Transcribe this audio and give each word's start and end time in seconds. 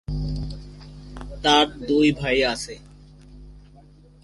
তার 1.43 1.65
দুই 1.87 2.07
ভাই 2.11 2.37
আছে। 2.43 2.75